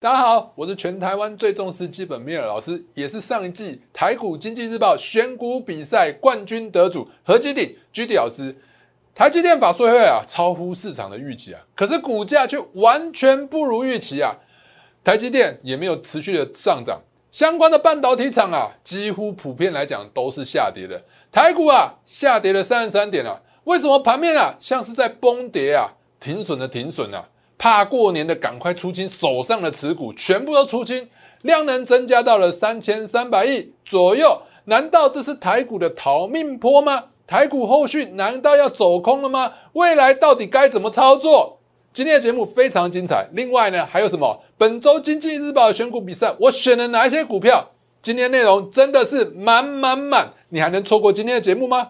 [0.00, 8.54] 大家好，我是全台湾最重视基本面的老师，也是上一季台股经济日报选股比赛冠军得主何基鼎 G D 老师。
[9.12, 14.36] 台积电法说会啊，超乎市场的预期啊，可是股价却完全不如预期啊。
[15.02, 17.00] 台积电也没有持续的上涨，
[17.32, 21.02] 相关的半导体厂啊，几乎普遍来讲都是下跌的。
[21.32, 25.90] 台股啊，下跌了三十三点啊，为什么盘面啊像是在崩跌啊？
[26.20, 27.28] 停损的停损啊！
[27.58, 31.08] 怕过年的赶快出清手上的持股，全部都出清，
[31.42, 34.42] 量能增加到了三千三百亿左右。
[34.66, 37.06] 难道这是台股的逃命坡吗？
[37.26, 39.52] 台股后续难道要走空了吗？
[39.72, 41.58] 未来到底该怎么操作？
[41.92, 43.28] 今天的节目非常精彩。
[43.32, 44.40] 另外呢，还有什么？
[44.56, 47.72] 本周经济日报选股比赛，我选了哪一些股票？
[48.00, 51.88] 今天内容真的是满满满，你还能错过今天的节目吗？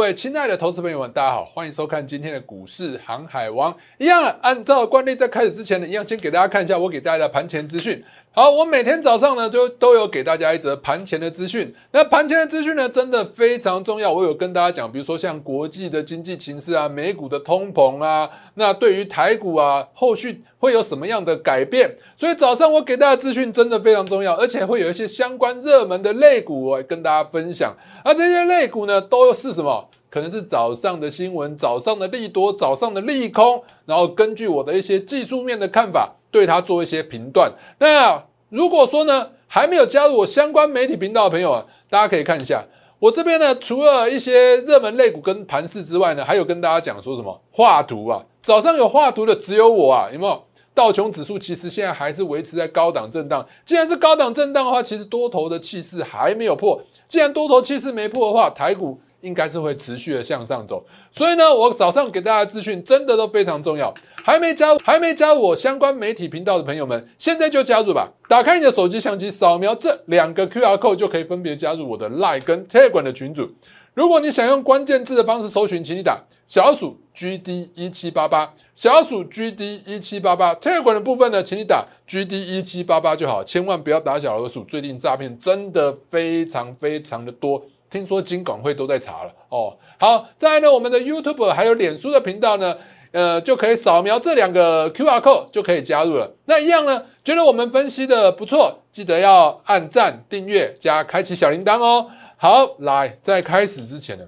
[0.00, 3.76] 各位亲爱的投资朋友们，大家好，欢迎收看今天的股市航海王。
[3.98, 8.02] 一样，按照惯例，在开始之前呢，一样先给大家看一下我给大家的盘前资讯。
[8.32, 11.74] 好，我每天早上呢，就都有给大家一则盘前的资讯。
[11.90, 14.12] 那盘前的资讯呢，真的非常重要。
[14.12, 21.96] 我有跟大家讲，比如说像国际的经济形势啊，美股的通膨啊，那对于台股啊，后续会有什么样的改变？
[22.16, 27.76] 所以早上我给大家资讯真的非常重要，而且会有一些相关热门的类股我跟大家分享。
[28.04, 29.88] 而这些类股呢，都是什么？
[30.08, 36.14] 可能是早上的新闻，早上的利多，早上的利空，然后根据我的一些技术面的看法。
[36.30, 37.52] 对它做一些评断。
[37.78, 42.64] 那如果说呢，还没有加入我相关媒体频道的朋友啊，大家可以看一下
[42.98, 48.24] 我这边呢，除了一些热门类股跟盘势之外呢，还有跟大家讲说什么画图啊。
[48.42, 50.44] 早上有画图的只有我啊，有没有？
[50.72, 53.46] 道琼指数其实现在还是维持在高档震荡。
[53.64, 56.80] 既然是高档震荡的话，其实多头的气势还没有破。
[57.08, 58.98] 既然多头气势没破的话，台股。
[59.20, 63.92] 应该是会持续的向上走，所以呢，我早上给大家资讯真的都非常重要。
[64.22, 68.10] 还没加、还没加入我相关媒体频道的朋友们，现在就加入吧！
[68.28, 73.50] 打开你的手机相机，扫描这两个 QR code 就可以分别加入我的 Line 跟 Telegram 的群组。
[73.94, 80.54] 如果你想用关键字的方式搜寻，请你打小鼠 GD 一七八八，小鼠 GD 一七八八。
[80.54, 84.62] Telegram 的部分呢，请你打 GD 一七八八就好，千万不要打小老鼠。
[84.64, 87.62] 最近诈骗真的非常非常的多。
[87.90, 89.76] 听说金管会都在查了哦。
[89.98, 92.76] 好，再来呢，我们的 YouTube 还有脸书的频道呢，
[93.10, 96.32] 呃，就可以扫描这两个 QR code 就可以加入了。
[96.44, 102.08] 那一样呢，觉得我们分析的不错，记得要按赞、订阅加开启小铃铛哦。
[102.36, 104.24] 好，来，在开始之前呢，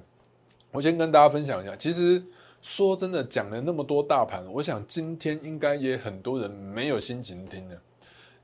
[0.72, 1.74] 我先跟大家分享一下。
[1.76, 2.22] 其实
[2.60, 7.76] 说真的，讲了那么多大盘，我想今天应该也很多人没有心情听了。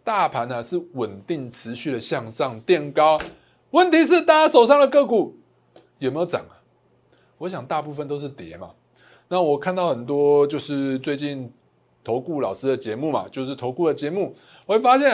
[0.04, 3.18] 大盘呢是稳定持续的向上垫高。
[3.70, 5.36] 问题是大家手上的个股
[5.98, 6.56] 有没有涨啊？
[7.38, 8.70] 我想大部分都是跌嘛。
[9.28, 11.52] 那我看到很多就是最近
[12.02, 14.34] 投顾老师的节目嘛，就是投顾的节目，
[14.66, 15.12] 我会发现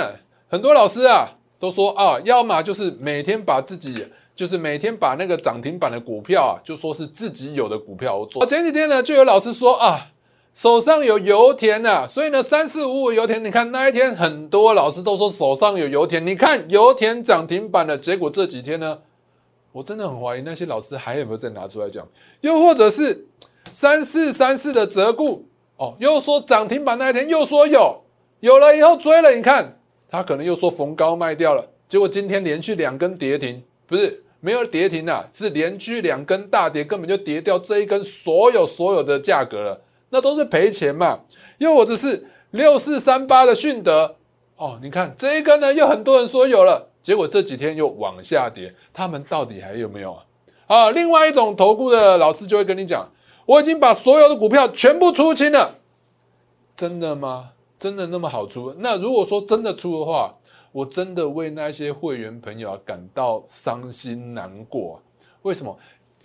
[0.49, 1.29] 很多老师啊
[1.59, 4.07] 都说啊，要么就是每天把自己
[4.37, 8.47] 就是每天把那个涨停板的股票啊，就说是自己有的股票做。
[8.47, 10.11] 前几天呢就有老师说啊。
[10.55, 19.01] 手上有油田呐，所以呢，三四五五油田，你看那一天很多老师都说手上有油田，你看油田涨停板的结果这几天呢，
[19.73, 22.07] 我真的很怀疑那些老师还有没有再拿出来讲，
[22.43, 23.27] 又或者是
[23.65, 25.45] 三四三四的折固
[25.77, 28.05] 哦，又说涨停板那一天又说有，
[28.39, 39.81] 有了以后追了，你看他可能又说逢高卖掉了，结果今天连续两根跌停，不是没有跌停啊，是连续两根大跌，根本就跌掉这一根所有所有的价格了。
[40.15, 41.19] 那都是赔钱嘛，
[41.59, 44.15] 又或者是六四三八的迅德
[44.55, 50.25] 哦，你看这一根呢，又很多人说有了，结果这几天又往下跌，他们到底还有没有啊？
[50.69, 53.11] 啊，另外一种投顾的老师就会跟你讲，
[53.45, 55.79] 我已经把所有的股票全部出清了，
[56.77, 57.51] 真的吗？
[57.77, 58.73] 真的那么好出？
[58.79, 60.37] 那如果说真的出的话，
[60.71, 65.03] 我真的为那些会员朋友啊感到伤心难过。
[65.43, 65.77] 为什么？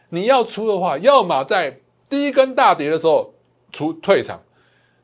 [0.10, 3.34] 你要出的话，要么在第一根大跌的时候。
[3.71, 4.42] 出退场，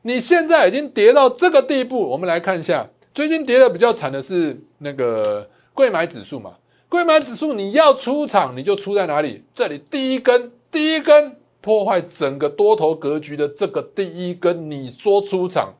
[0.02, 6.54] 你现在已经跌到这个地步，我们来看一下，最近跌的比较惨的是那个贵买指数嘛？
[6.88, 9.42] 贵买指数你要出场，你就出在哪里？
[9.52, 15.74] 这里第一根，第一根破坏整个多头格局的这个第一根，你说出场，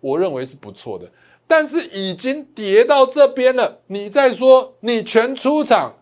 [0.00, 1.10] 我认为是不错的。
[1.46, 5.94] 但是已经跌到这边了，你再说你全出场，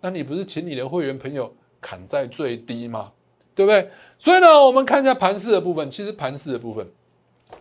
[0.00, 3.10] 那你不是请你的会员朋友砍在最低吗？
[3.56, 3.90] 对不对？
[4.18, 5.90] 所以呢，我们看一下盘势的部分。
[5.90, 6.86] 其实盘势的部分，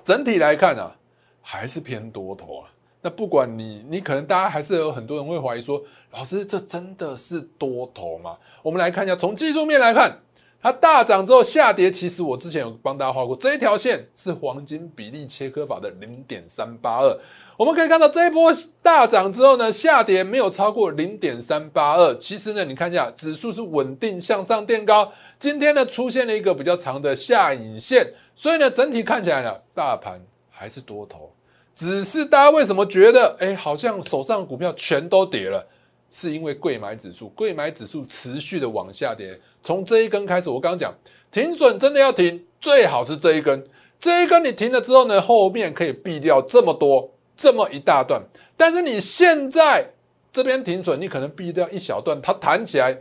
[0.03, 0.97] 整体来看啊，
[1.42, 2.69] 还是偏多头啊。
[3.01, 5.81] 那不管你，你可能大家还是有很多人会怀疑说，
[6.12, 8.36] 老师这真的是多头吗？
[8.62, 10.21] 我们来看一下，从技术面来看，
[10.62, 17.19] 它大涨之后下跌，其实我之前有帮大家画过，这一条线是黄金比例切割法的零点三八二。
[17.57, 18.51] 我们可以看到这一波
[18.81, 22.13] 大涨之后呢，下跌没有超过零点三八二。
[22.15, 25.13] 其实呢，你看一下指数是稳定向上垫高，
[25.45, 30.19] 今天呢出现了一个比较长的下影线，所以呢整体看起来呢，大盘
[30.50, 31.31] 还是多头。
[31.75, 35.63] 只是大家为什么觉得，哎，好像手上股票全都跌了？
[36.09, 39.39] 是因为贵买指数，贵买指数持续的往下跌。
[39.62, 40.92] 从这一根开始，我刚刚讲
[41.31, 43.63] 停损真的要停，最好是这一根。
[44.00, 48.19] 这一根你停了之后呢，后面可以避掉这么多这么一大段。
[48.57, 49.92] 但是你现在
[50.31, 52.97] 这边停损，你可能避掉一小段，它弹起来，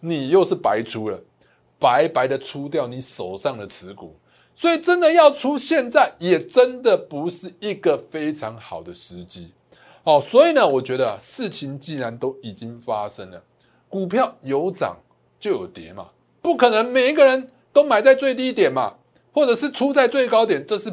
[0.00, 1.20] 你又是白出了，
[1.78, 4.16] 白白的出掉你手上的持股。
[4.54, 9.52] 所以真的要出，现在也真的不是一个非常好的时机，
[10.02, 13.40] 哦，所以呢，我觉得事情既然都已经发生了，
[13.88, 14.96] 股票有涨
[15.38, 16.08] 就有跌嘛，
[16.42, 18.94] 不可能每一个人都买在最低点嘛，
[19.32, 20.92] 或者是出在最高点，这是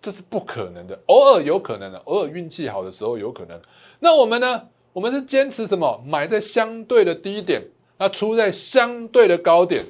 [0.00, 3.60] 这是不可能的，偶尔有可能的，偶尔运气好的时候有可能。
[4.00, 4.68] 那我们呢？
[4.94, 6.02] 我们是坚持什么？
[6.06, 7.62] 买在相对的低点，
[7.98, 9.82] 那出在相对的高点。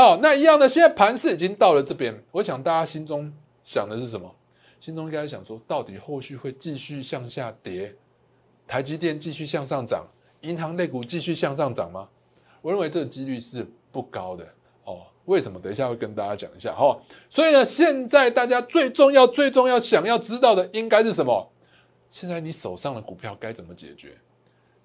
[0.00, 3.30] 好，那一样的，现在盘势已经到了这边，我想大家心中
[3.62, 4.34] 想的是什么？
[4.80, 7.94] 心中应该想说，到底后续会继续向下跌，
[8.66, 10.08] 台积电继续向上涨，
[10.40, 12.08] 银行类股继续向上涨吗？
[12.62, 14.48] 我认为这个几率是不高的
[14.84, 15.02] 哦。
[15.26, 15.60] 为什么？
[15.60, 16.98] 等一下会跟大家讲一下哈。
[17.28, 21.52] 所以呢，现在大家最重要、最重要想要知道的应该是什么？
[22.10, 24.16] 现在你手上的股票该怎么解决？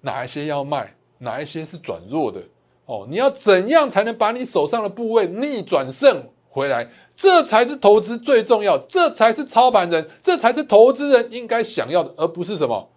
[0.02, 0.94] 哪一些要卖？
[1.16, 2.42] 哪一些是转弱的？
[2.86, 6.88] 哦，你要怎样才能把你手上的部位逆转胜回来？
[7.16, 12.88] 这才是投资最重要，这才是操盘人，这才是投资人应该想要的，而不是什么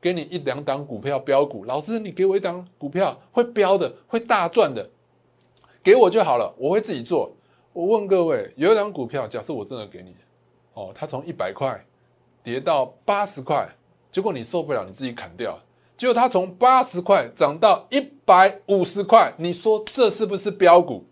[0.00, 1.64] 给你一两档股票标股。
[1.64, 4.90] 老师，你给我一档股票会标的，会大赚的，
[5.82, 7.32] 给我就好了，我会自己做。
[7.72, 10.14] 我问各位，有一档股票，假设我真的给你，
[10.74, 11.82] 哦，它从一百块
[12.42, 13.68] 跌到八十块，
[14.10, 15.58] 结果你受不了，你自己砍掉。
[15.98, 21.04] 结果它从八十块涨到一百五十块，你说这是不是标股？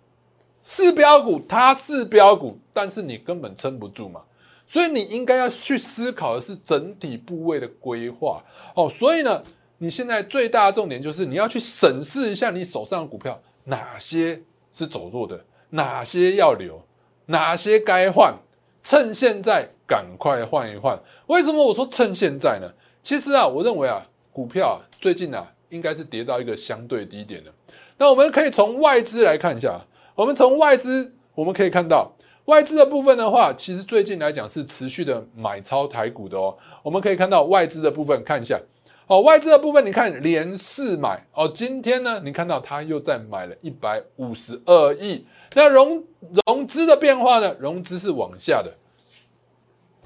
[0.63, 4.23] 是标股，它是标股，但是你根本撑不住嘛。
[4.65, 8.45] 所以你应该要去思考的是整体部位的规划
[8.75, 8.89] 哦。
[8.89, 9.43] 所以呢，
[9.79, 14.41] 你现在最大的重点就是你要去审视一下你手上的股票，哪些
[14.73, 16.81] 是走弱的，哪些要留，
[17.27, 18.37] 哪些该换，
[18.85, 20.97] 趁现在赶快换一换。
[21.27, 22.73] 为什么我说趁现在呢？
[23.03, 24.07] 其实啊，我认为啊。
[24.37, 27.53] 股票最近啊，应该是跌到一个相对低点了。
[27.97, 29.81] 那我们可以从外资来看一下，
[30.15, 36.55] 我们从外资我们可以看到，外资的部分的话，其实最近来讲是持续的买超台股的哦。
[36.83, 38.61] 我们可以看到外资的部分，看一下
[39.07, 45.27] 哦，外资的部分，你看连四买哦，今天呢，你看到它又在买了一百五十二亿。
[45.55, 46.05] 那融
[46.47, 47.57] 融资的变化呢？
[47.59, 48.75] 融资是往下的，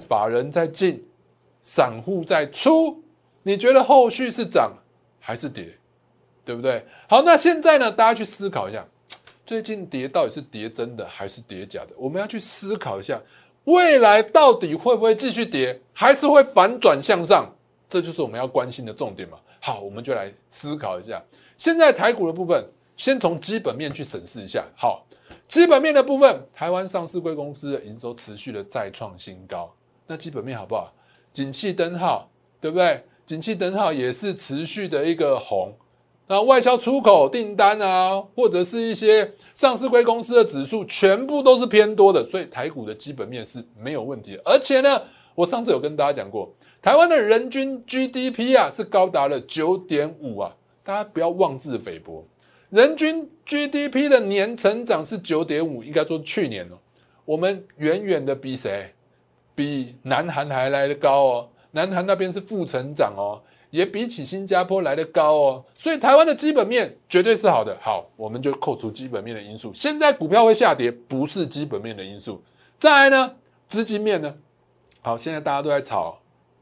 [0.07, 1.05] 法人在进，
[1.65, 3.03] 散户在出。
[3.43, 4.73] 你觉得后续是涨
[5.19, 5.79] 还是跌，
[6.45, 6.85] 对不对？
[7.09, 7.91] 好，那现在呢？
[7.91, 8.87] 大家去思考一下，
[9.47, 11.91] 最近跌到底是跌真的还是跌假的？
[11.97, 13.21] 我们要去思考一下，
[13.65, 17.51] 未来到底会不会继续跌，还是会反转向上？
[17.89, 19.39] 这就是我们要关心的重点嘛。
[19.61, 21.23] 好，我们就来思考一下。
[21.57, 22.65] 现在台股的部分，
[22.97, 24.65] 先从基本面去审视一下。
[24.77, 25.05] 好，
[25.49, 29.75] 基本面的部分，台湾上市贵公司的营收持续的再创新高，
[30.07, 30.93] 那基本面好不好？
[31.33, 33.05] 景气灯号，对不对？
[33.31, 35.73] 景气灯号也是持续的一个红，
[36.27, 44.37] 那外销出口订单啊，或者是一些上市贵公司的指数，全部都是偏多的，所以台股的基本面是没有问题。
[44.45, 45.01] 而且呢，
[45.37, 52.27] 我上次有跟大家讲过，台湾的人均 GDP 啊是高达了九点五啊，大家不要妄自菲薄，
[52.71, 56.77] 人均 GDP 的年成长是九点五，应该说去年哦，
[57.25, 58.93] 我们远远的比谁？
[59.55, 61.49] 比南韩还来的高哦。
[61.73, 67.77] 南韩那边是负成长哦，也比起新加坡来的高哦，所以台湾的基本面绝对是好的。
[67.81, 69.73] 好，我们就扣除基本面的因素。
[69.75, 72.43] 现在股票会下跌，不是基本面的因素。
[72.79, 73.37] 再来呢，
[73.69, 74.35] 资金面呢？
[75.01, 76.19] 好，现在大家都在炒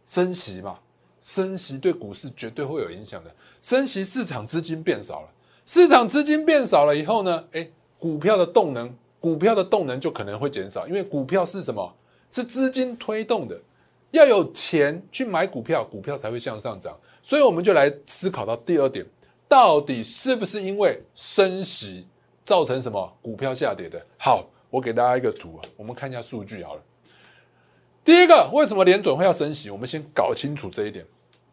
[0.06, 0.78] 升息嘛，
[1.20, 3.34] 升息对股市绝对会有影响的。
[3.60, 5.28] 升息市场资金变少了，
[5.64, 11.94] 市场资金变少了以后呢，诶，股票的动能，股票的动能就可能会减少，因为股票是什么？
[12.30, 13.58] 是资金推动的。
[14.10, 16.98] 要有钱去买股票，股票才会向上涨。
[17.22, 19.04] 所以我们就来思考到第二点，
[19.48, 22.06] 到底是不是因为升息
[22.42, 24.04] 造成什么股票下跌的？
[24.18, 26.82] 好，我给大家一个图啊，我们看一下数据好了。
[28.04, 29.68] 第一个，为什么联准会要升息？
[29.68, 31.04] 我们先搞清楚这一点。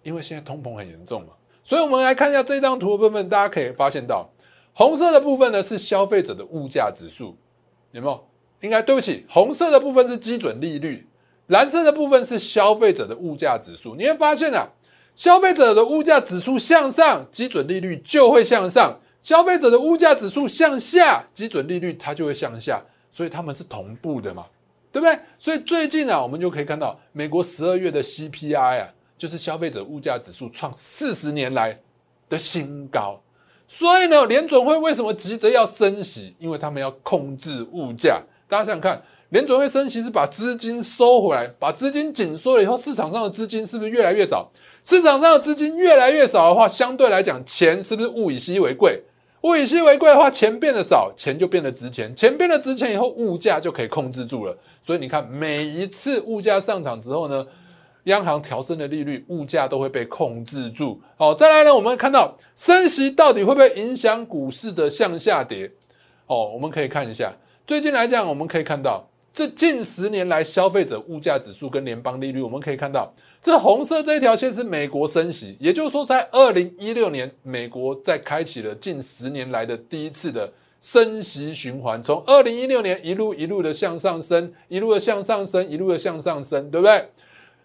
[0.03, 1.29] 因为现在通膨很严重嘛。
[1.63, 4.29] 所以我们来看一下这张图的部分，大家可以发现到，
[4.71, 7.35] 红色的部分呢是消费者的物价指数，
[7.91, 8.27] 有没有？
[8.61, 11.07] 应该对不起，红色的部分是基准利率，
[11.47, 13.95] 蓝色的部分是消费者的物价指数。
[13.95, 14.67] 你会发现啊，
[15.15, 22.83] 消费者的物价指数向上，基准利率就会向上；消费者的物价指数向下，基准利率它就会向下。
[23.11, 24.45] 所以他们是同步的嘛，
[24.91, 25.17] 对不对？
[25.39, 28.89] 所以最近啊，我们就可以看到美国十二月的 CPI 啊。
[29.17, 31.79] 就是消费者物价指数创四十年来
[32.27, 33.17] 的新高，
[33.65, 36.35] 所以呢，联准会为什么急着要升息？
[36.37, 38.21] 因为他们要控制物价。
[38.49, 44.49] 大家想想看，联准会升息是把资金收回来，把资金紧缩了以后，市场上的资金是不是越来越少？
[44.83, 49.01] 市场上的资金越来越少的话，相对来讲，钱是不是物以稀为贵？
[49.41, 52.15] 物以稀为贵的话，钱变得少，钱就变得值钱。
[52.15, 54.55] 钱变得值钱以后，物价就可以控制住了。
[54.81, 57.45] 所以你看，每一次物价上涨之后呢？
[58.05, 61.01] 央行调升的利率，物价都会被控制住。
[61.17, 65.71] 好，再来呢，我们看到升息到底会不会影响股市的向下跌？
[66.27, 67.33] 哦，我们可以看一下，
[67.65, 80.49] 最近来讲，我们可以看到这近十年来消费者物价指数跟联邦利率，我们可以看到这红色这一条线是美国升息，也就是说，在二零一六年，美国在开启了近十年来的第一次的
[80.79, 87.09] 升息循环，从二零一六年一路一路的向上升，一路的向上升，一路的向上升，对不对？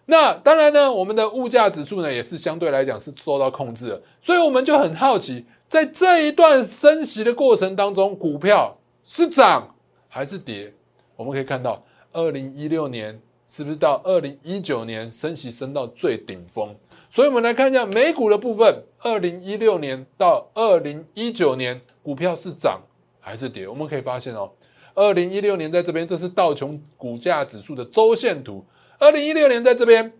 [0.07, 9.73] 那当然呢，我们的物价指数呢也是相对来讲是受到控制的，所以我们就很好奇，在这一段升息的过程当中，股票是涨
[10.09, 10.73] 还是跌？
[11.21, 16.75] 我们可以看到，二零一六年是不是到二零一九年升息升到最顶峰？
[17.11, 22.81] 所以我们来看一下美股的部分，二零一六年到二零一九年，股票是涨
[23.19, 23.67] 还是跌？
[23.67, 24.49] 我们可以发现哦，
[24.95, 28.65] 二零一六年在这边，这是道琼股价指数的周线图。
[28.97, 30.11] 二零一六年在这边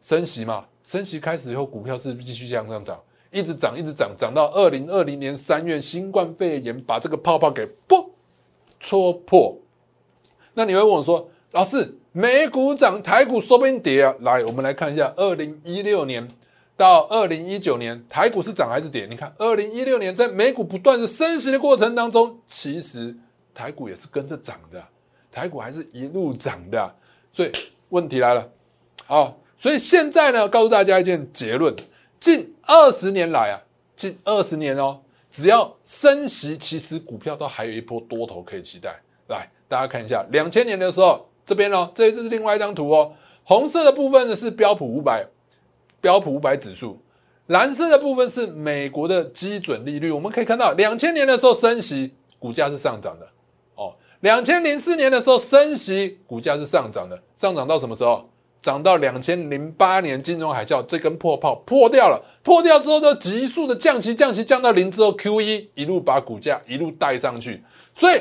[0.00, 8.10] 升息嘛，升息开始以后，股票是继续向上涨，一直涨，一直涨，涨到二零二零年三月，新冠肺炎把这个泡泡给啵
[8.80, 9.58] 戳破。
[10.56, 14.14] 那你会问我说，老师，美股涨，台股说不定跌啊？
[14.20, 16.26] 来，我们来看一下，二零一六年
[16.76, 19.06] 到二零一九年，台股是涨还是跌？
[19.08, 23.14] 你看，二零一六年在美股不断的升息的过程当中，其实
[23.54, 24.82] 台股也是跟着涨的，
[25.30, 26.94] 台股还是一路涨的，
[27.32, 27.52] 所以。
[27.90, 28.50] 问题来了，
[29.06, 31.72] 好，所以现在呢，告诉大家一件结论：
[32.18, 33.62] 近二十年来啊，
[33.94, 39.00] 近二十年哦，只要升息，其实股票都还有一波多头可以期待。
[39.28, 43.12] 来，大家看一下，两千年的时候，这边哦，这这是另外一张图哦，
[43.44, 45.26] 红色的部分呢是标普五百，
[46.00, 46.98] 标普五百指数，
[47.46, 50.10] 蓝色的部分是美国的基准利率。
[50.10, 53.26] 我们可以看到，两千年的时候升息，股价是上涨的。
[53.74, 58.28] 哦两千零四年的时候升息，股价是上涨的，上涨到什么时候？
[58.62, 67.62] 涨到两千零八年金融海啸，这根破泡破掉了，破掉之后就急速的降息，降息降到零之后，Q E 一路把股价一路带上去。
[67.94, 68.16] 所以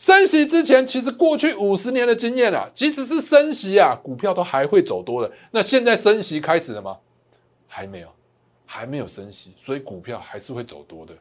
[0.00, 5.30] 升息之前，其实过去五十年的经验啊，即使是升息啊，股票都还会走多的。
[5.50, 6.96] 那现在升息开始了吗？
[7.66, 8.08] 还没有，
[8.64, 11.12] 还没有升息，所以股票还是会走多的。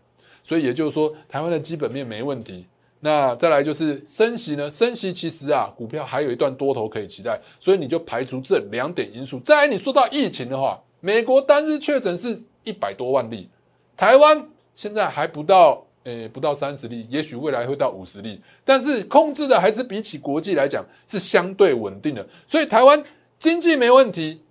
[0.45, 2.65] 所以也就是说，台湾的基本面没问题。
[3.01, 4.71] 那再来就是升息呢？
[4.71, 9.41] 升息其实啊，股票还有一段多头可以期待，所以你就排除这两点因素。
[9.41, 13.49] 再来，你说到疫情的话，美国单日确诊是一百多万例，
[13.97, 22.27] 台湾现在还不到，诶，不到三十例，也许未来会到五十例，但是控制的还是比起国际来讲是相对稳定的。
[22.47, 23.03] 所以台湾
[23.37, 24.41] 经济没问题，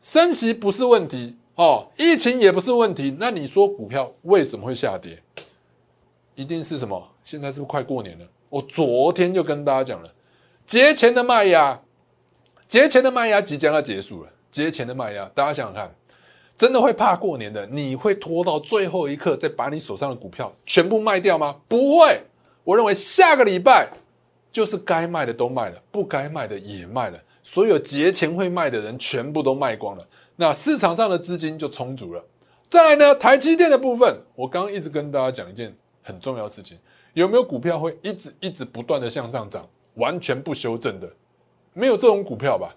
[0.00, 3.16] 升息不是问题哦，疫情也不是问题。
[3.18, 5.22] 那你说股票为什么会下跌？
[6.34, 7.08] 一定是什么？
[7.24, 8.26] 现在是不是快过年了？
[8.48, 10.08] 我昨天就跟大家讲了，
[10.66, 11.80] 节前的卖压，
[12.68, 14.30] 节前的卖压即将要结束了。
[14.50, 15.94] 节前的卖压，大家想想看，
[16.56, 17.66] 真的会怕过年的？
[17.66, 21.56] 你会拖到最后一刻再把你手上的股票全部卖掉吗？
[21.68, 22.18] 不会。
[22.64, 23.88] 我认为下个礼拜
[24.50, 32.24] 就是该卖的都卖了，不该卖的也卖了，所有节前会卖的人全部都卖光了，那市场上的资金就充足了。
[32.68, 35.72] 再来呢，台积电的部分，我刚刚一直跟大家讲一件
[36.02, 36.78] 很重要的事情。
[37.12, 41.10] 有没有股票会一直一直不断的向上涨，完全不修正的？
[41.72, 42.74] 没有这种股票吧？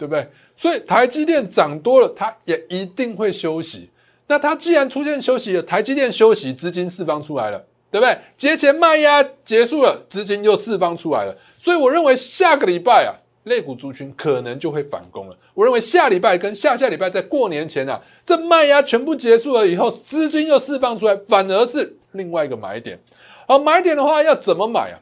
[0.00, 0.26] 对不对？
[0.56, 3.90] 所以台积电涨多了，它也一定会休息。
[4.28, 8.16] 那它既然出现休息了，台积电休息，资金释放出来了，对不对？
[8.34, 11.36] 节前卖压结束了，资金又释放出来了。
[11.58, 13.12] 所以我认为下个礼拜啊，
[13.44, 15.36] 类股族群可能就会反攻了。
[15.52, 22.98] 我认为下礼拜跟下下礼拜在过年前啊，这卖压全部结束了以后，资金又释放出来，反而是另外一个买点。
[23.46, 24.96] 好，买点的话要怎么买啊？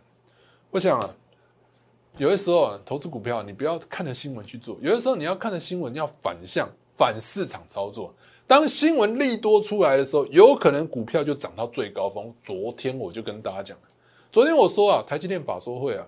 [0.70, 1.14] 我想啊，
[2.18, 8.12] 有的时候啊，投资股票你不要看着新闻去做，有的时候你要看着新闻要反向，反市场操作。
[8.44, 12.34] 当新闻利多出来的时候，有可能股票就涨到最高峰。
[12.42, 13.84] 昨天我就跟大家讲了，
[14.32, 16.04] 昨天我说啊，台积电法说会啊，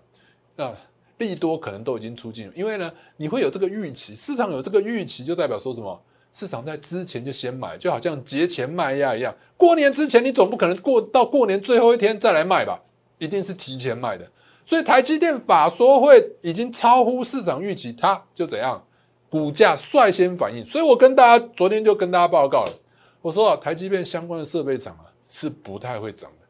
[0.57, 0.75] 那
[1.19, 6.01] 利多可能都已经出尽，因为呢，你会有这个预期，市场有这个预期，就代表说什么？
[6.33, 9.33] 市场在之前就先买，就好像节前卖压一样。
[9.57, 12.81] 过年之前，你总不可能过到过年最后一天再来卖吧？
[13.19, 14.29] 一定是提前卖的。
[14.71, 18.81] 所以台积电法说会已经超乎市场预期，它就怎样？
[19.29, 22.73] 股价率先反应，所以我跟大家昨天就跟大家报告了，
[23.21, 26.47] 我说啊，台积电相关的设备厂啊是不太会涨的，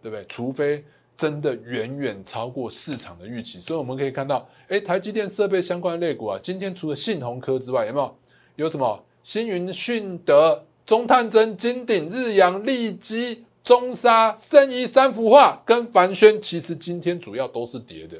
[0.00, 0.24] 对不对？
[0.30, 0.82] 除非
[1.14, 3.60] 真的远远超过市场的预期。
[3.60, 8.16] 所以我们可以看到，哎，台积电设备相关的类股啊，今天除了信鸿科之外，有没有？
[8.56, 9.04] 有什么？
[9.22, 18.16] 星云、迅德、中探针、金鼎、日阳、利基、中沙、圣一、三幅画跟凡轩，其实今天主要都是跌的。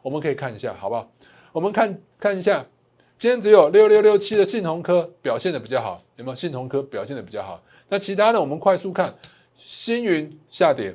[0.00, 1.10] 我们可以看一下，好不好？
[1.50, 2.64] 我们看看一下。
[3.18, 6.34] 今天只有六六六七的信鸿科表现的比较好，有没有？
[6.36, 7.60] 信鸿科表现的比较好。
[7.88, 9.12] 那其他的我们快速看，
[9.56, 10.94] 星云下跌，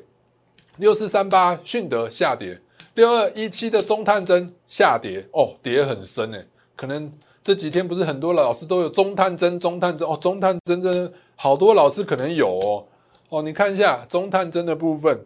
[0.78, 2.62] 六四三八迅德下跌，
[2.96, 6.48] 六二一七的中探针下跌，哦，跌很深诶。
[6.78, 7.12] 可能
[7.44, 12.86] 这几天不是很多老师都有中探针，中探针哦，中探针真的好多老师可能有哦。
[13.30, 15.26] 哦，你看一下中探针的部分。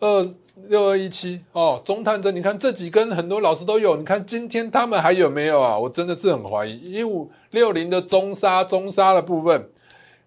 [0.00, 0.26] 二
[0.68, 5.78] 六二一七哦，中探针，你看这几根很多老师都有，你看今天他们还有没有啊？
[5.78, 6.92] 我真的是很怀疑。
[6.92, 9.70] 一五六零的中沙，中沙的部分，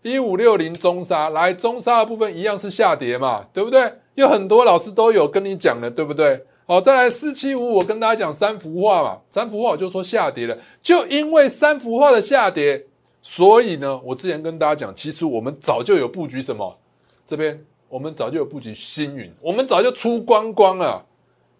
[0.01, 3.93] 一五六零中沙来中沙的部分一样是下跌嘛，对不对？
[4.15, 6.43] 有很多老师都有跟你讲的，对不对？
[6.65, 12.85] 好，再来四七五，我跟大家讲三幅画嘛，三幅画我就说下跌了，就因为三幅画的下跌，
[13.21, 16.79] 所以呢，我之前跟大家讲，其实我们早就有布局什么
[17.27, 17.63] 这边。
[17.89, 21.05] 我们早就有布局星云，我们早就出光光了。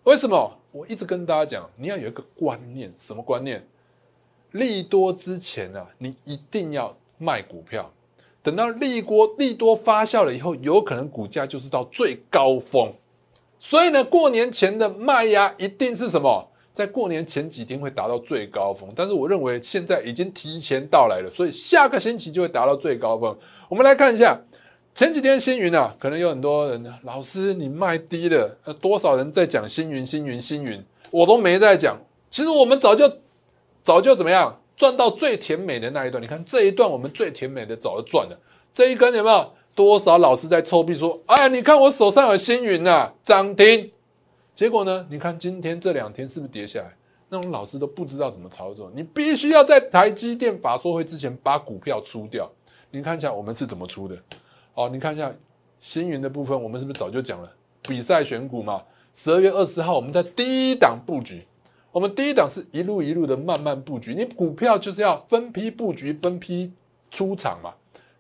[0.04, 0.60] 为什么？
[0.74, 3.66] 我一直跟大家讲，你要有一个观念，什么观念？
[4.52, 7.90] 利多之前呢，你一定要卖股票。
[8.44, 12.94] 等到利多利多发酵了以后，有可能股价就是到最高峰。
[13.58, 16.46] 所以呢，过年前的卖压一定是什么？
[16.74, 18.92] 在过年前几天会达到最高峰。
[18.94, 23.34] 但是我认为现在已经提前到来了，所以下个星期就会达到最高峰。
[23.70, 24.38] 我们来看一下。
[24.98, 31.96] 前几天星云啊，可能有很多人，老师你卖低了，呃，多少人在讲星云、星云、星云，我都没在讲。
[32.32, 33.08] 其实我们早就
[33.84, 36.20] 早就怎么样赚到最甜美的那一段。
[36.20, 38.40] 你看这一段我们最甜美的早就赚了。
[38.74, 43.92] 这一根有没有多少老师在臭屁说，哎呀，你看我手上有星云呐，涨停。
[44.56, 46.98] 结果呢，你看今天这两天是不是跌下来？
[47.30, 48.92] 那种老师都不知道怎么操作。
[48.96, 52.52] 你必须要在台积电法说会之前把股票出掉。
[52.90, 54.18] 你看一下我们是怎么出的。
[54.78, 55.34] 哦，你看一下
[55.80, 57.52] 星云的部分，我们是不是早就讲了
[57.90, 58.84] 比赛选股嘛？
[59.12, 61.42] 十二月二十号，我们在第一档布局，
[61.92, 64.14] 我们第一档是一路一路的慢慢布局。
[64.14, 66.72] 你股票就是要分批布局，分批
[67.10, 67.74] 出场嘛，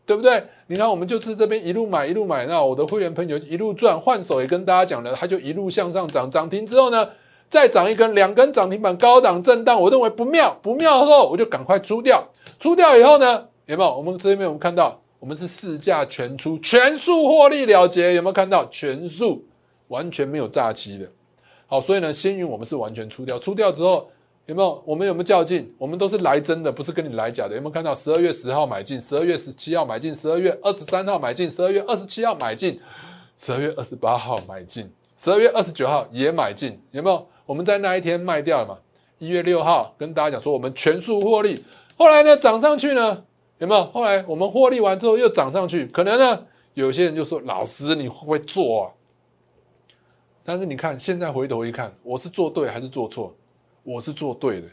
[0.04, 0.44] 对不对？
[0.66, 7.08] 你看，我们就是这边一路买一路买，那我的会员朋友一路赚，换手也跟大家讲了，它就一路向上涨，涨停之后呢，
[7.48, 12.28] 再涨一根，两根涨停板，高档震荡，我认为不妙，不妙的时候我就赶快出掉，
[12.60, 13.96] 出掉以后呢，有没有？
[13.96, 15.00] 我们这边我们看到。
[15.20, 18.66] 我们是市价全出，全数获利了结，有没有看到？
[18.68, 19.46] 全数
[19.88, 21.10] 完全没有诈欺的。
[21.66, 24.10] 好，所以呢，星云我们是完全出掉，出掉之后
[24.46, 24.82] 有没有？
[24.86, 25.74] 我们有没有较劲？
[25.78, 27.56] 我们都是来真的，不是跟你来假的。
[27.56, 27.94] 有没有看到？
[27.94, 32.80] 十二月十号买进，十二月十七号买进，十二月二十三号买进，十二月二十七号买进，
[33.38, 37.28] 十二月二十八号买进，十二月二十九号也买进，有没有？
[37.46, 38.78] 我们在那一天卖掉了嘛？
[39.18, 41.64] 一月六号跟大家讲说我们全数获利，
[41.98, 43.24] 后来呢涨上去呢？
[43.60, 43.86] 有没有？
[43.92, 48.92] 后来我们获利完之后又涨上去，可能呢，有些人就说：“老师，你会不会做啊？”
[50.44, 53.36] 但是你看，现在回头一看，我是做对还是做错？
[53.84, 54.68] 我是做对的，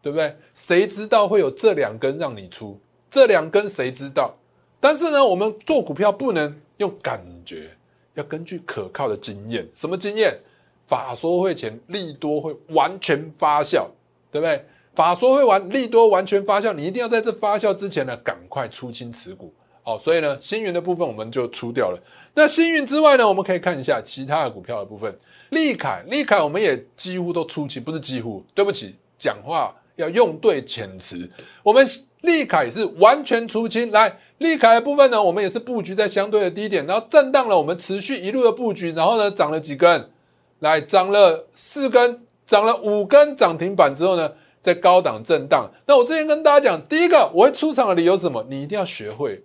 [0.00, 0.34] 对不对？
[0.54, 2.78] 谁知道会有这两根让你出？
[3.10, 4.34] 这两根谁知道？
[4.78, 7.76] 但是呢，我们做股票不能用感觉，
[8.14, 9.68] 要根据可靠的经验。
[9.74, 10.38] 什么经验？
[10.86, 13.86] 法说会前利多会完全发酵，
[14.32, 14.64] 对不对？
[14.94, 19.52] 法说会完利多完全发酵，你一定要在这发酵之前呢，赶快出清持股。
[19.82, 21.98] 好，所以呢，星云的部分我们就出掉了。
[22.34, 25.16] 那星云之外呢，我们可以看一下其他的股票的部分。
[25.50, 31.28] 利凯，利凯我们也几乎都出清，不是几乎，对不起，讲话要用对遣词。
[31.62, 31.84] 我们
[32.20, 33.90] 利凯是完全出清。
[33.90, 40.10] 来，利凯的部分呢，我们也是布局在相对的低点，然后震荡了，我们持续一路的布局，然后呢，涨了几根，
[40.58, 44.30] 来涨了四根，涨了五根涨停板之后呢？
[44.62, 48.44] 在高档震荡，那我之前跟大家讲，第一个我会出场的理由是什么？
[48.48, 49.42] 你一定要学会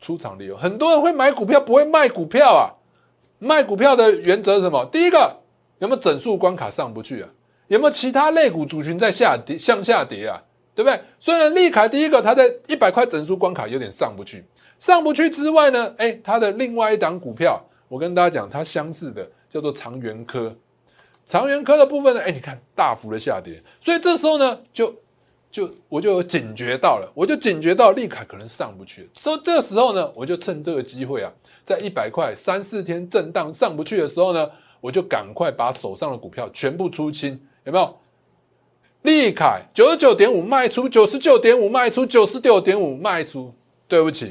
[0.00, 0.56] 出场理由。
[0.56, 2.78] 很多人会买股票，不会卖股票啊。
[3.38, 4.84] 卖股票的原则是什么？
[4.86, 5.36] 第一个
[5.78, 7.28] 有没有整数关卡上不去啊？
[7.66, 10.40] 有没有其他类股族群在下跌向下跌啊？
[10.74, 11.00] 对不对？
[11.18, 14.44] 所以呢，利凯第一个它在一百块整数关卡有点上不去，
[14.78, 20.54] 上不去之外呢，哎，它的另外一档股票，我跟大家讲，它相似的叫做长源科，
[21.32, 24.94] 长源科的部分呢，哎，你看大幅的下跌，所以这时候呢，就
[25.50, 31.32] 就我就警觉到了，我就警觉到利凯可能上不去，所以这时候呢，我就趁这个机会啊，
[31.64, 34.46] 在一百块三四天震荡上不去的时候呢，
[34.82, 37.96] 我就赶快把手上的股票全部出清，有没有？
[39.00, 43.54] 利凯九十九点五卖出，九十九点五卖出，九十九点五卖出。
[43.88, 44.30] 对不起，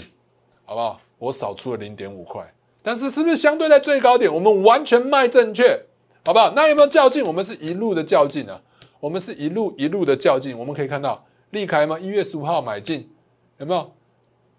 [0.65, 1.01] 好不好？
[1.17, 5.79] 我少出了零点五块，但是是不是相对在最高点，我们完全卖正确，
[6.23, 6.51] 好不好？
[6.55, 7.25] 那有没有较劲？
[7.25, 8.61] 我们是一路的较劲啊，
[8.99, 10.57] 我们是一路一路的较劲。
[10.57, 11.99] 我们可以看到利凯吗？
[11.99, 13.09] 一月十五号买进，
[13.57, 13.91] 有没有？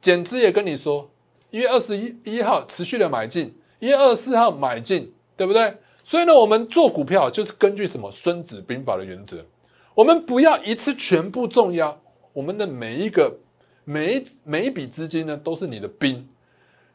[0.01, 1.09] 减资也跟你说，
[1.51, 5.77] 一月二十一一号持续的买进，一月二十四号买进，对不对？
[6.03, 9.46] 所以呢，我们做股票就是根据什么《孙子兵法》的原则。
[9.94, 11.96] 我们不要一次全部重压，
[12.33, 13.38] 我们的每一个
[13.85, 16.29] 每一每一笔资金呢，都是你的兵。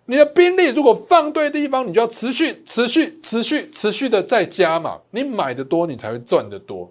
[0.08, 5.00] 你的兵力如果放对地方，你就要持续、持续、持续、持续的再加嘛。
[5.12, 6.90] 你买的多，你才会赚的多。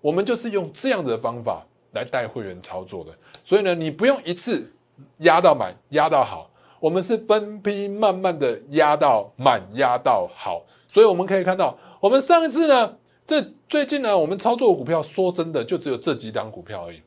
[0.00, 3.12] 我们就是用这样的方法来带会员操作的。
[3.42, 4.70] 所以呢，你不用一次
[5.18, 10.62] 压到满、压到好，我们是分批慢慢的压到满、压到好。
[10.86, 12.96] 所以我们可以看到，我们上一次呢。
[13.24, 17.02] 这最近呢，我们操作股票，说真的，就只有这几档股票而已，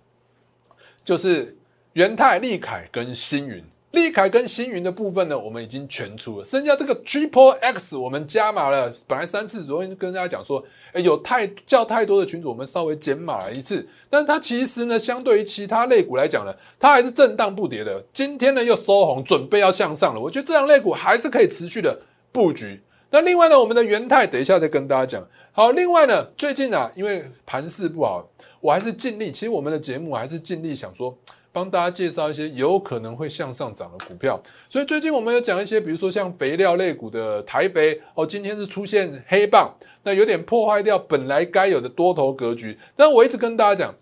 [1.04, 1.58] 就是
[1.94, 3.66] 元泰、利凯跟星云。
[3.92, 18.06] 利凯跟星云的部分呢，我们已经全出了，剩下这个 Triple X 我们加码了，本来三次，昨天跟大家讲说，哎，有太叫太多的群主，我们稍微减码了一次，但是它其实呢，相对于其他类股来讲呢，它还是震荡不跌的。
[18.14, 22.00] 今天呢又收红，准备要向上了，我觉得这样类股还是可以持续的
[22.32, 22.82] 布局。
[23.14, 25.28] 那另外呢，我们的元泰，等一下再跟大家讲。
[25.52, 28.26] 好，另外呢，最近啊，因为盘势不好，
[28.62, 29.30] 我还是尽力。
[29.34, 31.18] 其实我们的节目还是尽力想说，
[31.52, 34.42] 帮大家介绍一些有可能会向上涨的股票。
[34.70, 42.80] 所以最近我们有讲一些，比如说像肥料类股的台肥哦，今天是出现黑棒，那有点破坏掉本来该有的多头格局。
[42.96, 43.96] 但我一直跟大家讲，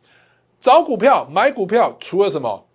[0.62, 2.66] 找股票、买股票，除了什么？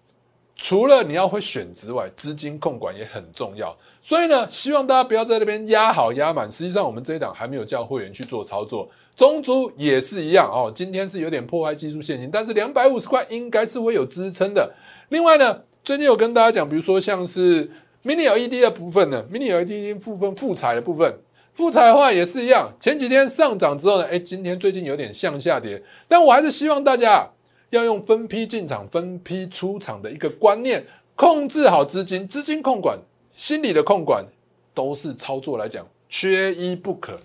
[0.56, 3.76] 除了你要会选之外，资金控管也很重要。
[4.00, 6.50] 所以呢，希望大家不要在那边压好压满。
[6.50, 8.88] 实际上，我们这一档还没有叫会员去做操作。
[9.16, 14.74] 中租也是一样哦，今天是有点破坏技术线型，但是两百五十块应该是会有支撑的。
[15.10, 17.70] 另外呢，最近有跟大家讲，比如说像是
[18.04, 21.18] Mini LED 的部分呢，Mini LED 部分复彩的部分，
[21.52, 22.72] 复彩的话也是一样。
[22.80, 27.30] 前几天上涨之后呢，哎，今天最近有点向下跌，但我还是希望大家。
[27.70, 30.84] 要用分批进场、分批出场的一个观念，
[31.16, 32.96] 控制好资金、资金控管、
[33.32, 34.24] 心理的控管，
[34.72, 37.18] 都是操作来讲缺一不可。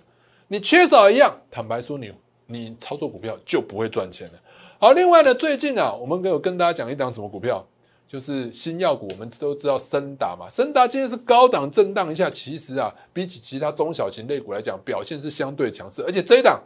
[0.52, 2.12] 你缺少一样，坦白说，你
[2.46, 4.40] 你操作股票就不会赚钱了。
[4.80, 7.64] 好，另外呢，最近啊，我们有跟大家讲一档什么股票，
[8.08, 9.06] 就是新药股。
[9.12, 16.02] 我们都知道森达嘛，森达今天是高档震荡一下，其实啊，比起其他中小型类股来讲，表现是相对强势。
[16.02, 16.60] 而且这一档，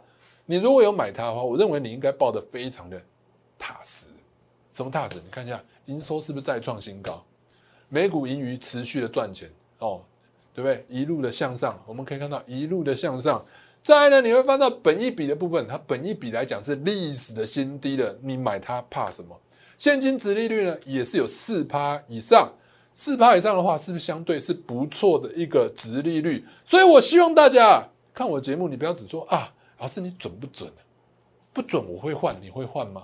[0.47, 2.99] 你如果有买它的话，我认为你应该抱得非常的。
[3.59, 4.07] 踏实，
[4.71, 5.17] 什么踏实？
[5.23, 7.23] 你看一下营收是不是再创新高？
[7.87, 10.01] 每股盈余持续的赚钱哦，
[10.55, 10.83] 对不对？
[10.89, 13.45] 一路的向上，我们可以看到一路的向上。
[13.85, 18.17] 再来呢，你会翻到本一笔的部分，它本一笔来讲是历史的新低了。
[18.23, 19.39] 你买它怕什么？
[19.77, 22.51] 现金值利率呢，也是有四趴以上，
[22.95, 26.43] 四趴以上的话，是不是相对是不错的一个值利率？
[26.65, 30.67] 所以我希望大家看我节目，你不要只说啊，老师你准不准？
[31.53, 33.03] 不准我会换，你会换吗？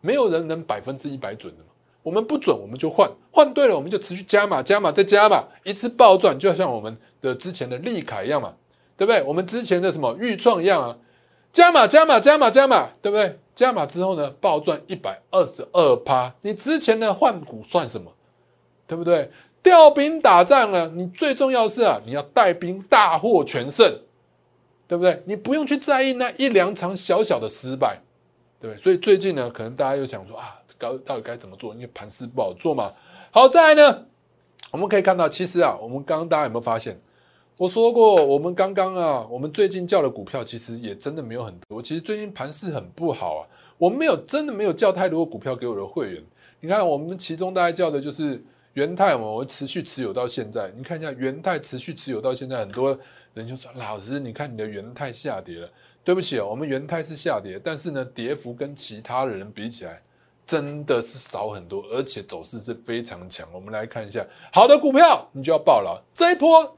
[0.00, 1.68] 没有人能百分之一百准的嘛？
[2.02, 8.54] 我们不准，我们就换，换对了，我们就持续加码，加码再加码，一次暴赚，就像我们的之前的利凯一样嘛，
[8.96, 9.22] 对不对？
[9.22, 10.96] 我们之前的什么预创一样啊，
[11.52, 13.38] 加码加码加码加码，对不对？
[13.54, 18.12] 加码之后呢，暴赚一百二十二趴，你之前的换股算什么？
[18.86, 19.30] 对不对？
[19.62, 24.00] 调兵打仗啊，你最重要是啊，你要带兵大获全胜，
[24.86, 25.22] 对不对？
[25.24, 27.98] 你不用去在意那一两场小小的失败。
[28.60, 31.74] 对，所以最近呢，可能大家又想说啊，到到底该怎么做？
[31.74, 32.92] 因为盘势不好做嘛。
[33.30, 34.04] 好，再来呢，
[34.70, 37.00] 我们可以看到，其实啊，我们刚刚大家有没有发现？
[37.58, 41.80] 我说过，我们刚刚啊，我们最近叫的股票其实也真的没有很多。
[41.80, 46.22] 其实最近盘势很不好啊，我们没有真的没有叫太多股票给我的会员。
[46.60, 50.70] 你看，我们其中大概叫的就是元泰嘛，我持续持有到现在。
[50.76, 52.98] 你看一下元泰持续持有到现在，很多
[53.32, 55.70] 人就说：“老师，你看你的元泰下跌了。”
[56.04, 60.02] 对不起哦，我们元泰是下跌，但是呢，跌幅跟其他人比起来，
[60.44, 63.48] 真的是少很多，而且走势是非常强。
[63.50, 66.04] 我们来看一下，好的股票你就要爆了。
[66.12, 66.76] 这一波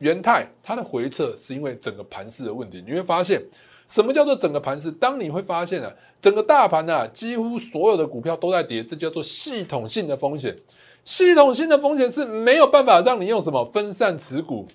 [0.00, 3.42] 元泰它的回撤是因为整个盘势的问题，你会发现
[3.88, 4.90] 什么叫做整个盘势？
[4.90, 10.56] 当你会发现啊，整个大盘啊，几乎所有的股票都在跌，这叫做系统性的风险。
[11.04, 14.66] 系统性的风险是没有办法让你用什么分散持股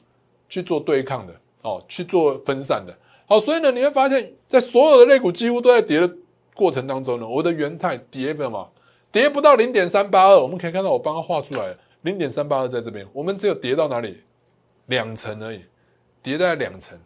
[0.49, 2.95] 去做对抗的哦，去做分散的。
[3.27, 6.11] 好，所以呢，你会发现在所有的类股几乎都在跌的
[6.53, 8.67] 过程当中呢，我的元泰跌了嘛，
[9.11, 14.17] 跌不到零点三八二，我们可以看到我帮他画出来零点三八二在这边，我们只有跌到哪里
[14.87, 15.65] 两层而已，
[16.21, 16.97] 跌在两层，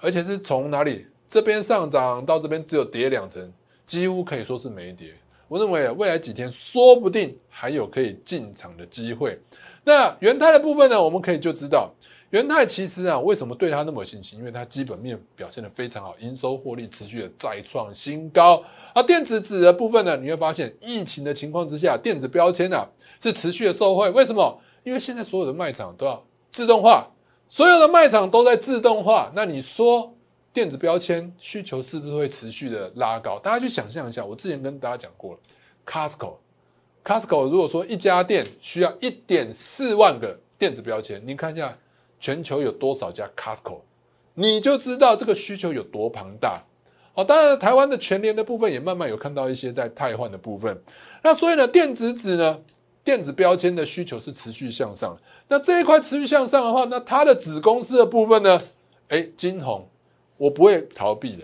[0.00, 3.52] 而且是从哪里这边上涨到这边只有跌两层，
[3.86, 5.14] 几乎可以说是没跌。
[5.48, 9.40] 我认为未来几天说不定还有可以进场的机会。
[9.82, 11.92] 那元泰的部分呢，我们可以就知道。
[12.30, 14.38] 元泰其实啊，为什么对它那么有信心？
[14.38, 18.62] 因为它基本面表现的非常好，营收获利持续的再创新高。
[18.94, 22.88] 而电子纸的部分呢，你会发现疫情的情况之下，电子标签啊
[23.20, 24.08] 是持续的受惠。
[24.10, 24.60] 为什么？
[24.84, 27.10] 因为现在所有的卖场都要自动化，
[27.50, 29.30] 所有的卖场都在自动化。
[29.34, 30.14] 那你说
[30.52, 33.38] 电子标签需求是不是会持续的拉高？
[33.38, 35.40] 大家去想象一下，我之前跟大家讲过了
[35.84, 41.76] ，Costco，Costco 如果说一家店需要一点四万个电子标签，你看一下。
[42.22, 43.80] 全球有多少家 Costco，
[44.34, 46.62] 你就知道这个需求有多庞大。
[47.14, 50.82] 哦，当然台湾的全联的部分也慢慢有看到一些在汰换的部分。
[51.22, 52.60] 那所以呢，电子纸呢，
[53.02, 55.16] 电子标签的需求是持续向上。
[55.50, 58.56] 那这一块持续向上的话，那它的子公司的部分呢？
[59.08, 59.88] 哎，金红，
[60.36, 61.42] 我不会逃避的。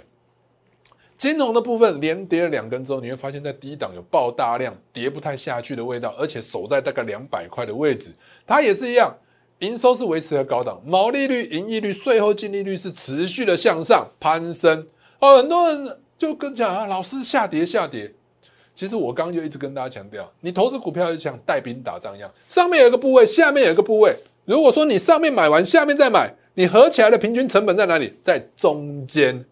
[1.19, 8.15] 金红的部分连跌了两根之后，你会发现在低档有爆大量，跌不太下去的味道，而且守在大概两百块的位置，
[8.47, 9.13] 它也是一样。
[9.59, 14.87] 营收是维持在高档，毛利率、盈利率、税后净利率是持续的向上攀升。
[15.19, 18.15] 哦，很多人就跟讲啊，老师下跌下跌。
[18.77, 24.15] 其实我刚刚就一直跟大家强调，你投资股票就像带兵打仗一样，上面有一个部位，下面有一个部位。
[24.45, 28.13] 如果说你上面买完，下面再买，你合起来的平均成本在哪里？
[28.23, 29.45] 在中间。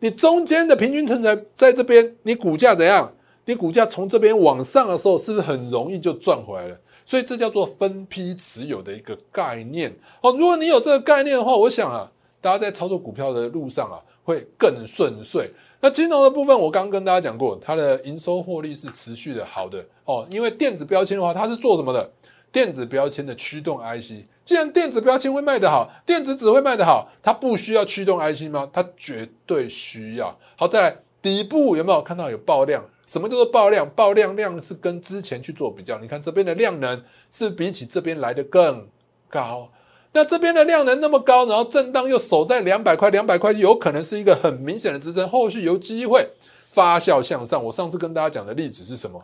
[0.00, 3.10] 你中间的平均成本在这边，你股价怎样？
[3.46, 6.78] 你股价从这边往上的时候，是不是很容易就赚回来了？
[7.06, 10.32] 所以这叫做分批持有的一个概念哦。
[10.32, 12.10] 如果你有这个概念的话，我想啊，
[12.42, 15.50] 大家在操作股票的路上啊，会更顺遂。
[15.80, 20.26] 那金融的部分，我刚跟大家讲过，它的营收获利是持续的好的哦。
[20.30, 22.10] 因为电子标签的话，它是做什么的？
[22.50, 24.24] 电子标签的驱动 IC。
[24.44, 28.70] 既然电子标签会卖得好，电子纸会卖得好，它不需要驱动 IC 吗？
[28.72, 30.38] 它绝对需要。
[30.56, 32.82] 好，在底部有没有看到有爆量？
[33.06, 33.88] 什么叫做爆量？
[33.90, 38.88] 爆量量是跟之前去做比较，你看这边的量能是比起这边来的更
[39.28, 39.68] 高。
[40.16, 46.26] 那这边的量能那么高，然后震荡又守在两百块，两百块有可能是一个很明显的支撑，后续有机会
[46.70, 47.62] 发酵向上。
[47.62, 49.22] 我上次跟大家讲的例子是什么？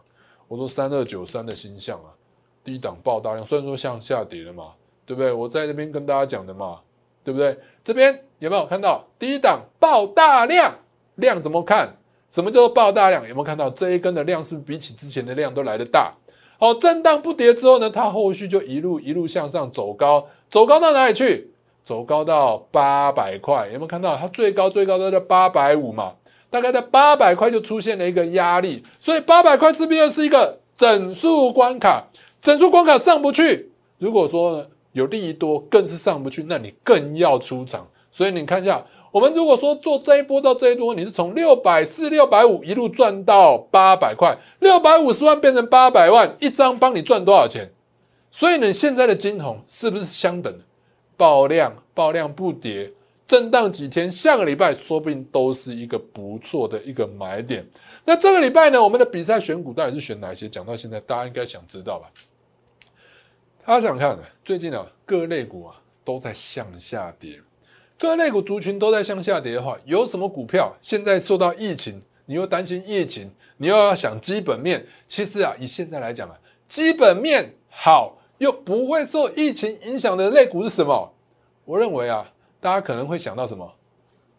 [0.48, 2.12] 我说三二九三的星象啊，
[2.62, 4.64] 低档爆大量，虽然说向下跌了嘛，
[5.06, 5.32] 对不对？
[5.32, 6.80] 我在那边跟大家讲的嘛，
[7.24, 7.58] 对不对？
[7.82, 10.74] 这边有没有看到低档爆大量？
[11.14, 11.96] 量怎么看？
[12.28, 13.26] 什么叫做爆大量？
[13.26, 16.12] 有没有看到这一根的量是是比起之前的量都来得大？
[16.58, 21.50] 好，震荡不跌之后呢，它后续就一路一路向上走高，走高到哪里去？
[21.82, 24.14] 走高到八百块，有没有看到？
[24.14, 26.12] 它最高最高都在八百五嘛，
[26.50, 32.04] 大概在八百块就出现了一个压力，所以八百块是不是是一个整数关卡？
[32.38, 37.88] 整数关卡上不去，如果说有利益多，更是上不去，那你更要出场。
[38.10, 38.84] 所以你看一下。
[39.10, 47.70] 我们如果说做这一波到这一波，你是从六百四、六百五一路赚到八百块，六百五十万变成八百万，一张帮你赚多少钱？
[48.32, 50.64] 所以呢，现在的金红是不是相等的？
[51.18, 52.90] 爆量、爆量不跌，
[53.26, 57.64] 震荡几天，下个礼拜说不定都是一个不错的一个买点。
[58.04, 60.48] 那这个礼拜呢，我们的比赛选股到底是选哪些？
[60.48, 62.10] 讲到现在，大家应该想知道吧？
[63.64, 67.40] 大家想看的，最近啊，各类股啊都在向下跌。
[67.98, 72.02] 各类股族群都在向下跌的话，有什么股票现在受到疫情？
[72.26, 74.84] 你又担心疫情，你又要想基本面。
[75.06, 81.12] 其实啊，以现在来讲啊，基本面好又不会受疫情影响的类股是什么？
[81.64, 82.28] 我认为啊，
[82.60, 83.72] 大家可能会想到什么？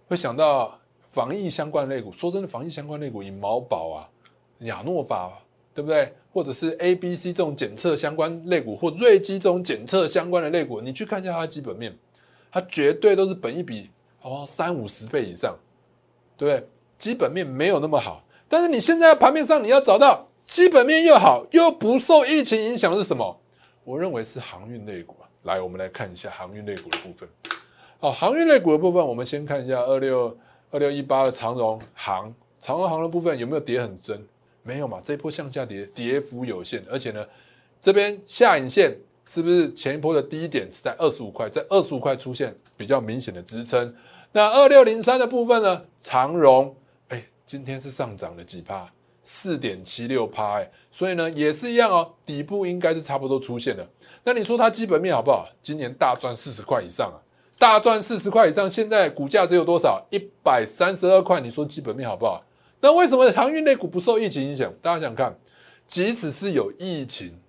[0.09, 0.77] 会想到
[1.09, 2.11] 防疫相关类股。
[2.11, 4.11] 说真的，防疫相关类股以毛宝啊、
[4.65, 5.31] 亚诺法，
[5.73, 6.13] 对不对？
[6.33, 11.97] 或者是 A、B、C 这种检测相关类股，或瑞基这种检测相关的类股，你去看一下它的基本面。
[12.51, 13.89] 它绝对都是本一比
[14.21, 15.57] 哦三五十倍以上，
[16.35, 16.67] 对不对？
[16.99, 23.39] 基本面没有那么好，但是你现在盘面上你要找到基本面又好又不受疫情影响的是什么？
[23.83, 25.29] 我认为是航运类股啊。
[25.43, 27.27] 来，我们来看一下航运类股的部分。
[27.99, 30.37] 好，航运类股的部分，我们先看一下二六
[30.71, 34.25] 二六一八的长荣航，长荣航的部分有没有跌很深？
[34.61, 37.25] 没有嘛，这一波向下跌，跌幅有限，而且呢，
[37.81, 38.97] 这边下影线。
[39.25, 43.95] 是不是前一波的低点是在二十五块，在二十五块出现比较明显的支撑？
[44.33, 46.75] 那二六零三的部分呢，长荣，
[47.07, 48.91] 哎，今天是上涨了几趴，
[49.23, 53.87] 四点七六趴，哎，所以呢也是一样哦，底部应该是差不多出现了。
[54.25, 55.47] 那你说它基本面好不好？
[55.61, 57.17] 今年大赚四十块以上啊，
[57.57, 60.05] 大赚四十块以上，现在股价只有多少？
[60.11, 62.43] 一百三十二块，你说基本面好不好？
[62.81, 64.71] 那为什么航运类股不受疫情影响？
[64.81, 65.33] 大家想看，
[65.87, 67.39] 即使是有疫情，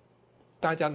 [0.59, 0.93] 大家拿。